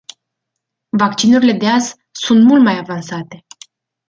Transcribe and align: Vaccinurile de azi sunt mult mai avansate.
Vaccinurile 0.93 1.53
de 1.53 1.67
azi 1.67 1.93
sunt 2.11 2.45
mult 2.45 2.63
mai 2.63 2.77
avansate. 2.77 3.45